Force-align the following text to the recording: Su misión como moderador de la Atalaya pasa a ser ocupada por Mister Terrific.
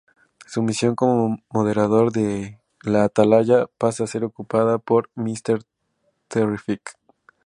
Su 0.47 0.63
misión 0.63 0.95
como 0.95 1.37
moderador 1.51 2.11
de 2.11 2.59
la 2.81 3.03
Atalaya 3.03 3.67
pasa 3.77 4.05
a 4.05 4.07
ser 4.07 4.23
ocupada 4.23 4.79
por 4.79 5.11
Mister 5.13 5.61
Terrific. 6.27 6.97